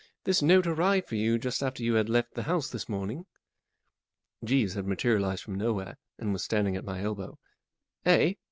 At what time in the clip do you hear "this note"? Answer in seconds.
0.23-0.65